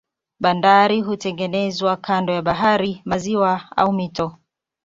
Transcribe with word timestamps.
Bandari 0.39 1.01
hutengenezwa 1.01 1.97
kando 1.97 2.33
ya 2.33 2.41
bahari, 2.41 3.01
maziwa 3.05 3.71
au 3.77 3.93
mito. 3.93 4.37